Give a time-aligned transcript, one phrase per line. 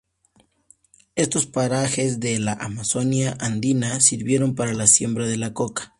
[1.13, 5.89] Estos parajes de la Amazonia andina sirvieron para la siembra de la coca.